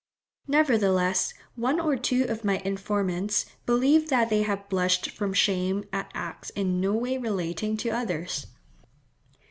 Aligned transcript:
Nevertheless 0.47 1.31
one 1.53 1.79
or 1.79 1.95
two 1.95 2.25
of 2.27 2.43
my 2.43 2.57
informants 2.65 3.45
believe 3.67 4.09
that 4.09 4.31
they 4.31 4.41
have 4.41 4.67
blushed 4.67 5.11
from 5.11 5.31
shame 5.31 5.83
at 5.93 6.09
acts 6.15 6.49
in 6.49 6.81
no 6.81 6.93
way 6.95 7.19
relating 7.19 7.77
to 7.77 7.91
others. 7.91 8.47